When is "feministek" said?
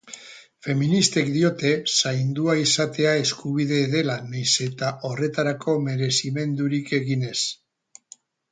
0.67-1.27